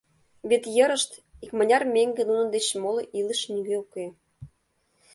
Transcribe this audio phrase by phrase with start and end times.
[0.49, 1.11] Вет йырышт
[1.43, 4.05] икмыняр меҥге нунын деч моло илыше нигӧ уке.